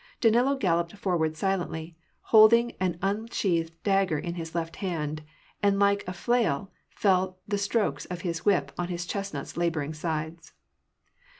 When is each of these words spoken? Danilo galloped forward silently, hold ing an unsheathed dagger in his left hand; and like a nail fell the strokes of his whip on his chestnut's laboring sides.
Danilo 0.19 0.55
galloped 0.55 0.97
forward 0.97 1.37
silently, 1.37 1.95
hold 2.21 2.53
ing 2.53 2.71
an 2.79 2.97
unsheathed 3.03 3.75
dagger 3.83 4.17
in 4.17 4.33
his 4.33 4.55
left 4.55 4.77
hand; 4.77 5.21
and 5.61 5.77
like 5.77 6.03
a 6.07 6.15
nail 6.27 6.71
fell 6.89 7.37
the 7.47 7.59
strokes 7.59 8.05
of 8.05 8.21
his 8.21 8.43
whip 8.43 8.71
on 8.79 8.87
his 8.87 9.05
chestnut's 9.05 9.57
laboring 9.57 9.93
sides. 9.93 10.53